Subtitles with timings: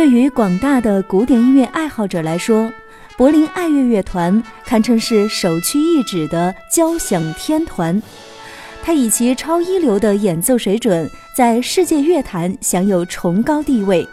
[0.00, 2.72] 对于广大的古典音乐爱好者来说，
[3.18, 8.02] 柏林爱乐乐团堪称是首屈一指的交响天团。
[8.82, 11.06] 他以其超一流的演奏水准，
[11.36, 14.08] 在世界乐坛享有崇高地位。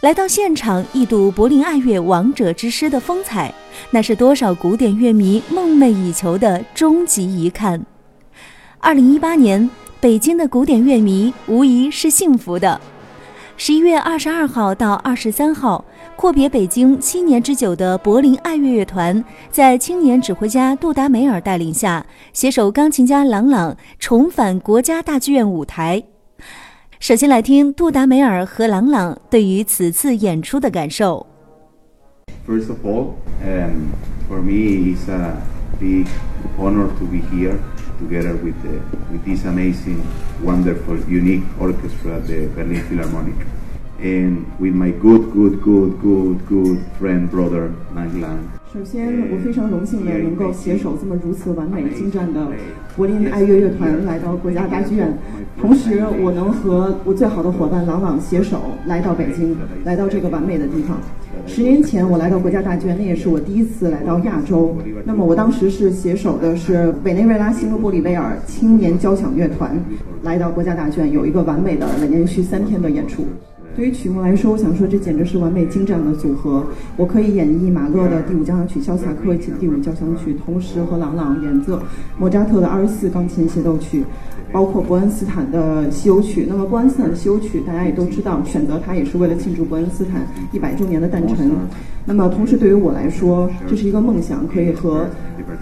[0.00, 3.52] 来到现场一睹柏林爱乐王者之师的风采，
[3.90, 7.84] 那是多少古典乐迷梦寐以求的终极一看。
[8.78, 9.68] 二零一八年，
[10.00, 12.80] 北京的古典乐迷无疑是幸福的。
[13.56, 15.84] 十一月二十二号到二十三号，
[16.16, 26.02] 阔别北京七年之久的柏林爱乐乐团，在青年指挥家杜达梅尔带领下，携手钢琴家郎朗重返国家大剧院舞台。
[26.98, 31.24] 首先来听杜达梅尔和郎朗对于此次演出的感受。
[32.46, 33.12] First of all,
[33.44, 33.92] um,
[34.28, 35.36] for me, it's a
[35.78, 36.08] big
[36.58, 37.54] honor to be here
[37.98, 38.80] together with the,
[39.12, 40.02] with this amazing,
[40.42, 43.34] wonderful, unique orchestra, the Berlin Philharmonic,
[44.00, 48.38] and with my good, good, good, good, good friend brother Naglan.
[48.74, 52.48] 首先，我非常荣幸的能够携手这么如此完美精湛的
[52.96, 55.16] 柏林爱乐乐团来到国家大剧院，
[55.60, 60.98] 同时我能和我最好的伙伴郎朗携手来到北京，来到这个完美的地方。
[61.46, 64.76] 十年前我来到国家大剧院，那也是我第一次来到亚洲。
[65.04, 69.78] 那么我当时是携手的是委内瑞拉新罗布里维尔青年交响乐团，
[70.22, 73.24] 来到国家大剧院有一个完美的每年续三天的演出。
[73.76, 76.64] 对于曲目来说，我想说这简直是完美精湛的组合。
[76.96, 81.80] 我可以演绎马勒的第五交响曲、肖斯塔科维奇的第五交响曲，同时和朗朗演奏
[82.16, 84.04] 莫扎特的二十四钢琴协奏曲，
[84.52, 86.46] 包括伯恩斯坦的西游曲。
[86.48, 91.50] 那么伯恩斯坦的西游曲，大家也都知道，选择它也是为了庆祝伯恩斯坦一百周年的诞辰。
[92.06, 95.06] 那么同时对于我来说，这是一个梦想，可以和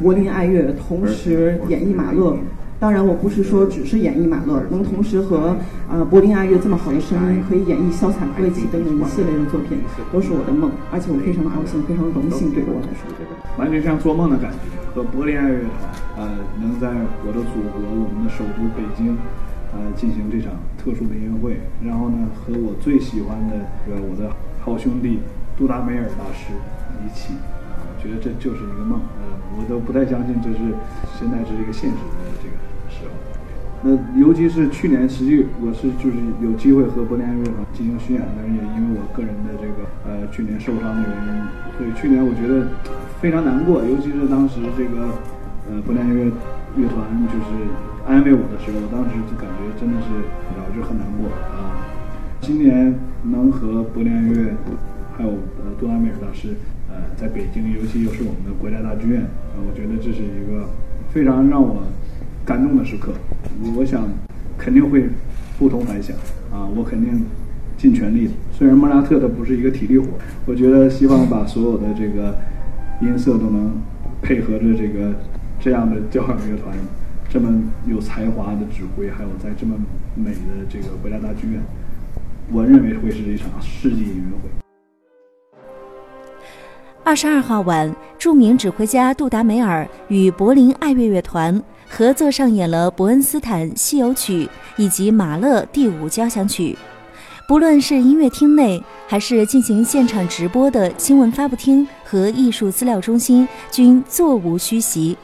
[0.03, 2.37] 柏林爱乐同时演绎马勒。
[2.83, 5.57] 当然，我不是说只是演绎马勒，能同时和
[5.89, 9.79] 呃柏林爱乐这么好的声音，可以演绎肖斯塔科维奇等等一系列的作品，
[10.11, 13.07] 都是我的梦，而且我非常高兴，非常荣幸，对我来说，
[13.57, 14.59] 完全像做梦的感觉。
[14.97, 16.91] 和柏林爱乐团，呃，能在
[17.23, 19.15] 我的祖国，我们的首都北京，
[19.71, 25.21] 呃，进行这场特殊的音乐会，然后呢，和我最喜欢的这个我的好兄弟
[25.57, 26.51] 杜达梅尔大师
[26.99, 27.31] 一起，
[27.79, 30.75] 我觉得这就是一个梦，呃，我都不太相信这是
[31.15, 32.03] 现在是一个现实。
[33.85, 41.43] 那尤其是去年，实际我是就是有机会和柏林爱乐团进行巡演，但是也因为我个人的这个呃去年受伤的原因，
[41.75, 42.71] 所以去年我觉得
[43.19, 43.83] 非常难过。
[43.83, 45.19] 尤其是当时这个
[45.67, 46.31] 呃柏林爱乐
[46.79, 47.51] 乐团就是
[48.07, 50.15] 安慰我的时候，我当时就感觉真的是
[50.55, 51.83] 然后就很难过啊。
[52.41, 52.95] 今年
[53.35, 54.55] 能和柏林爱乐
[55.19, 56.55] 还有呃杜拉梅尔大师
[56.87, 59.27] 呃在北京，尤其又是我们的国家大剧院，
[59.59, 60.71] 呃，我觉得这是一个
[61.11, 61.83] 非常让我。
[62.45, 63.13] 感动的时刻，
[63.77, 64.09] 我想
[64.59, 65.09] 肯定会
[65.59, 66.17] 不同凡响
[66.53, 66.67] 啊！
[66.77, 67.25] 我肯定
[67.77, 68.31] 尽全力。
[68.53, 70.07] 虽然莫扎特他不是一个体力活，
[70.47, 72.37] 我觉得希望把所有的这个
[73.01, 73.73] 音色都能
[74.21, 75.15] 配合着这个
[75.61, 76.77] 这样的交响乐团，
[77.29, 79.77] 这么有才华的指挥，还有在这么
[80.17, 81.63] 美的这个国家大剧院，
[82.53, 84.49] 我认为会是一场世纪音乐会。
[87.05, 91.61] 二十二号晚，著名指挥家杜达梅尔与柏林爱乐乐团。
[91.95, 94.47] 合作上演了伯恩斯坦《西游曲》
[94.79, 96.75] 以及马勒第五交响曲。
[97.47, 105.15] 不论是音乐厅内，还是进行现场直播的新闻发布厅和艺术资料中心，均座无虚席。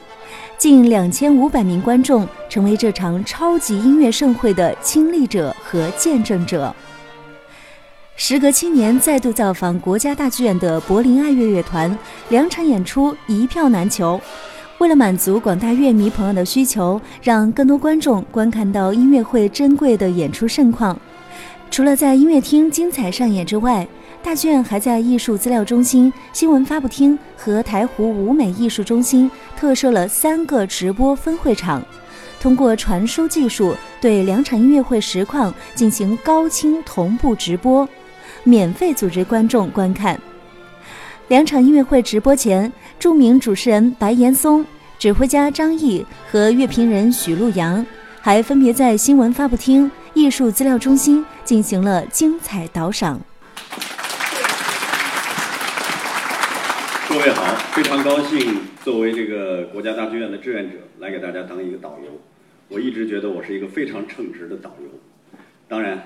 [0.58, 6.74] 近两千五百名观众成为这场超级音乐盛会的亲历者和见证者。
[8.14, 11.98] 时隔七年再度造访国家大剧院的柏林爱乐乐团，
[12.28, 14.20] 两场演出一票难求。
[14.78, 20.96] 为了满足广大乐迷朋友的需求，让更多观众观看到音乐会珍贵的演出盛况，
[21.68, 23.86] 除了在音乐厅精彩上演之外，
[24.22, 31.82] 大剧院还在艺术资料中心、新闻发布厅和台湖舞美艺术中心特设了三个直播分会场，
[32.40, 37.88] 通过传输技术对两场音乐会实况进行高清同步直播，
[38.44, 40.16] 免费组织观众观看。
[41.28, 42.72] 两场音乐会直播前。
[42.98, 44.64] 著名主持人白岩松、
[44.98, 47.84] 指挥家张毅和乐评人许路阳，
[48.20, 53.20] 还分别在新闻发布厅、艺术资料中心进行了精彩导赏。
[57.08, 62.20] 各位好，非常高兴作为这个国家大剧院的志愿者来给大家当一个导游。
[62.68, 64.88] 我一直觉得我是一个非常称职的导游。
[65.68, 66.02] 当然，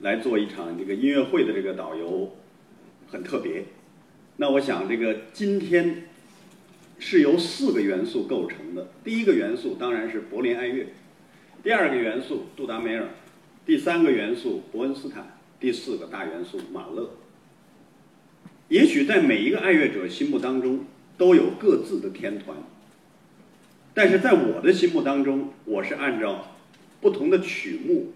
[0.00, 2.34] 来做一场这个音乐会的这个导游
[3.12, 3.62] 很特别。
[4.36, 6.04] 那我想，这个今天。
[6.96, 8.88] 是由四个元素构成的。
[9.02, 10.86] 第一个元素当然是柏林爱乐，
[11.62, 13.08] 第二个元素杜达梅尔，
[13.66, 17.10] 第三个元素伯恩斯坦，第四个大元素马勒。
[18.68, 20.86] 也许在每一个爱乐者心目当中
[21.18, 22.56] 都有各自的天团，
[23.92, 26.56] 但是在我的心目当中，我是按照
[27.00, 28.12] 不同的曲目，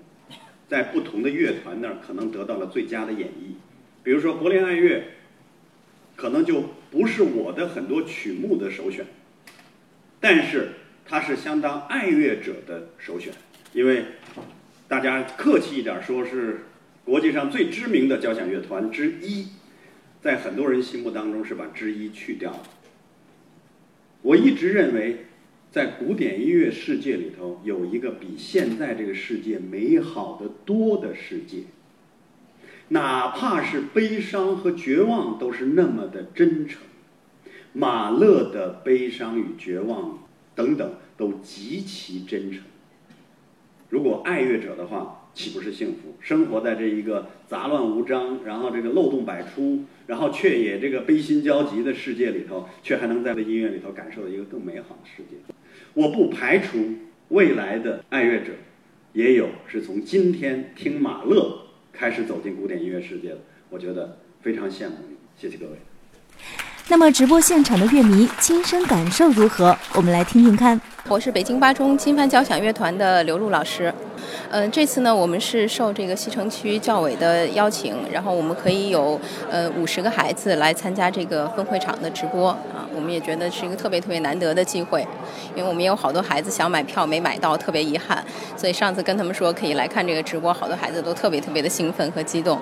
[0.69, 3.55] 在不同的乐团那儿可能得到了最佳的演绎。
[4.03, 5.03] 比如说柏林爱乐，
[6.19, 9.07] 可能就不是我的很多曲目的首选，
[10.19, 10.71] 但是
[11.07, 13.33] 它是相当爱乐者的首选，
[13.73, 14.05] 因为
[14.89, 16.63] 大家客气一点说是
[17.05, 19.47] 国际上最知名的交响乐团之一。
[20.21, 22.63] 在很多人心目当中是把之一去掉了。
[24.23, 25.27] 我一直认为，
[25.71, 31.59] 在古典音乐世界里头，有一个比现在这个世界美好的多的世界。
[32.89, 36.81] 哪怕是悲伤和绝望，都是那么的真诚。
[37.73, 40.19] 马勒的悲伤与绝望
[40.55, 42.63] 等等，都极其真诚。
[43.91, 46.17] 如果爱乐者的话，岂不是幸福？
[46.21, 55.37] 生活在这一个杂乱无章，然后这个漏洞百出，然后却也这个悲心交集的世界里头，却还能在这音乐里头感受到一个更美好的世界。
[55.95, 56.79] 我不排除
[57.29, 58.53] 未来的爱乐者，
[59.13, 61.68] 也有是从今天听马勒
[61.99, 63.41] 开始走进古典音乐世界了。
[63.71, 65.73] 我觉得非常羡慕你，谢谢各位。
[66.91, 69.77] 那么直播现场的乐迷亲身感受如何？
[69.93, 70.81] 我们来听听看。
[71.07, 73.93] 我是北京八中金帆交响乐团的刘璐老师。
[74.51, 79.21] 嗯，这次呢，我们是受这个西城区教委的邀请，然后我们可以有
[79.51, 85.07] 呃五十个孩子来参加这个分会场的直播啊，我们也觉得是一个特别特别难得的机会，
[85.55, 88.25] 因为我们也有好多孩子想买票没买到，特别遗憾，
[88.57, 92.59] 所以上次跟他们说可以来看这个直播，好多孩子都特别特别的兴奋和激动，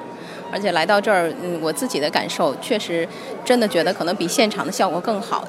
[0.52, 3.06] 而且来到这儿，嗯，我自己的感受确实
[3.44, 5.46] 真的觉得可能比现场的效果更好。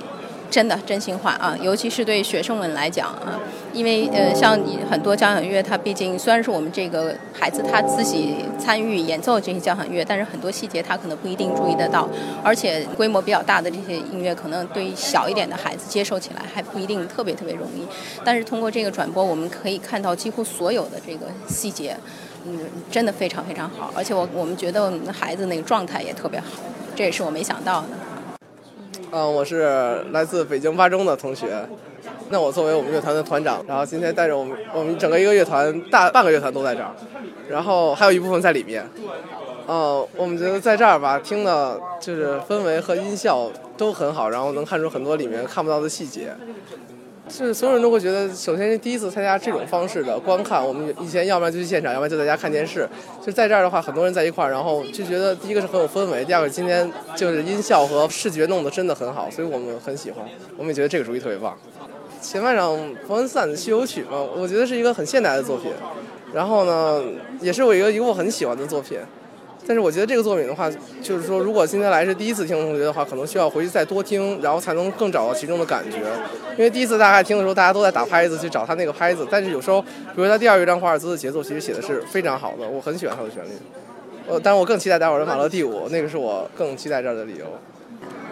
[0.49, 3.37] 真的真心话啊，尤其是对学生们来讲啊，
[3.77, 4.59] 因为呃，像
[4.89, 12.09] 很多交响乐，它毕竟虽然是我们这个孩子他自己参与演奏这些交响乐，但是很多细节他可能不一定注意得到，
[12.43, 17.85] 而且规模比较大的这些音乐，可能对于小一点的孩子接受起来还不一定特别特别容易。
[18.25, 21.95] 但是通过这个转播，我们可以看到几乎所有的这个细节，
[22.47, 22.59] 嗯，
[22.89, 26.47] 真的非常非常好，而且我我们觉得我们的孩子那个状态也特别好，
[26.95, 27.89] 这也是我没想到的。
[29.11, 31.45] 嗯，我是来自北京八中的同学。
[32.29, 36.91] 那我作为我们乐团的团长，然后今天带着我们我们整个一个乐团大半个乐团都在这儿，
[37.49, 38.85] 然后还有一部分在里面。
[39.69, 46.33] 嗯，我们觉得在这儿吧，听的就是氛围和音效都很好，然后能看出很多里面看不到的细节。
[47.29, 50.65] 是所有人都会觉得，首先是第一次参加这种方式的观看。
[50.65, 52.87] 我们以前要不然就去现场，要不然就在家看电视。
[53.21, 60.23] 就在这儿的话，很多人在一块儿，然后就觉得第一个是很有氛围，第二个今天就是音效和视觉弄得真的很好，所以我们很喜欢。
[60.55, 61.57] 我们也觉得这个主意特别棒。
[62.29, 62.77] 前半场
[63.07, 65.71] 伯恩斯的西游曲嘛，我觉得是一个很现代的作品，
[66.33, 67.01] 然后呢，
[67.39, 68.99] 也是我一个一个我很喜欢的作品。
[69.65, 70.69] 但是我觉得这个作品的话，
[71.01, 75.99] 就是说，如果今天来是第一次听同学的话，可能需要回去再多听，然后才能更找到其中的感觉。
[76.57, 79.87] 因为第一次大概听的时候，大家都在打拍子去找他那个拍子，但是有时候，比
[80.17, 83.49] 如他第二乐章华尔兹的节奏，其实写的是非常好的，我很喜欢他的旋律。
[84.27, 87.45] 呃，但是我更期待待会儿的马勒第五，那个是我更期待这儿的理由。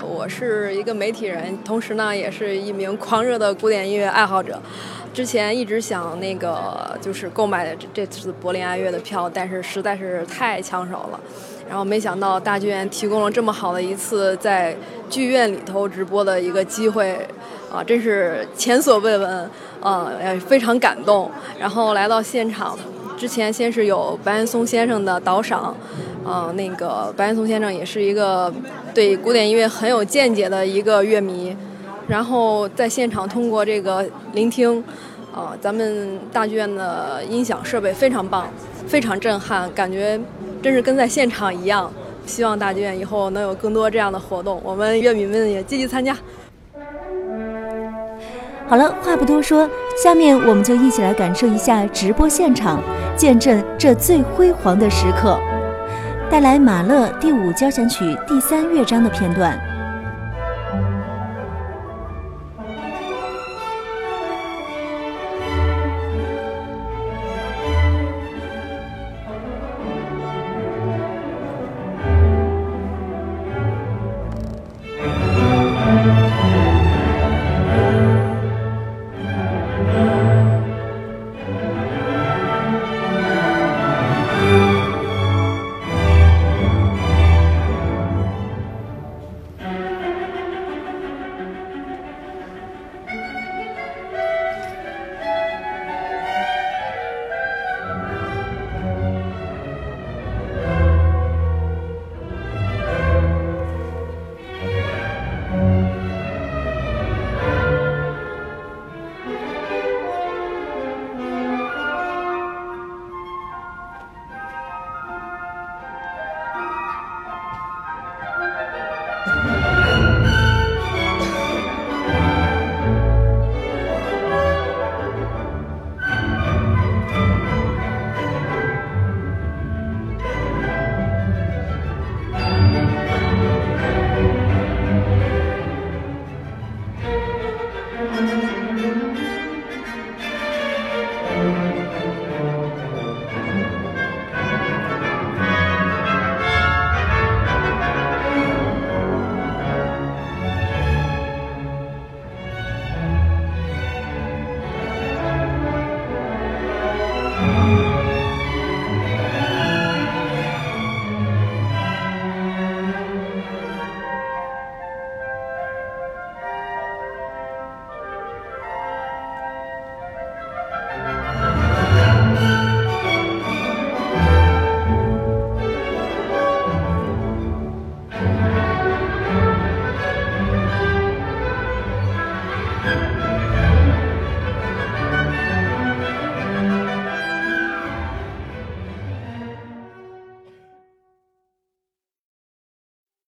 [0.01, 4.59] 我是一个媒体人，同时呢，也是一名狂热的古典音乐爱好者。
[5.13, 11.19] 之前一直想那个就是购买这这次柏林爱乐的票，但是实在是太抢手了。
[11.67, 14.75] 然后没想到大剧院提供了这么好的一次在
[15.09, 17.17] 剧院里头直播的一个机会，
[17.73, 19.49] 啊，真是前所未闻，
[19.81, 20.11] 啊，
[20.47, 21.31] 非常感动。
[21.57, 22.77] 然后来到现场
[23.17, 25.75] 之前，先是有白岩松先生的导赏，
[26.23, 28.53] 啊，那个白岩松先生也是一个
[28.95, 31.55] 对古典音乐很有见解的一个乐迷。
[32.07, 34.81] 然后在现场通过这个聆听，
[35.33, 38.47] 啊，咱们大剧院的音响设备非常棒，
[38.87, 40.19] 非常震撼，感觉
[40.63, 41.91] 真是跟在现场一样。
[42.25, 46.15] 希望大剧院以后能有更多这样的活动，我们乐迷们也积极参加。
[48.67, 49.69] 好了，话不多说，
[50.01, 52.81] 下面我们就一起来感受一下直播现场，
[53.17, 55.39] 见证这最辉煌的时刻。
[56.35, 59.57] 带来马勒第五交响曲第三乐章的片段。